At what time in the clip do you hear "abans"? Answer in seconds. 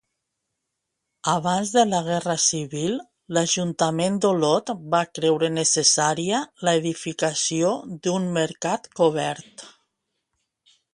1.33-1.73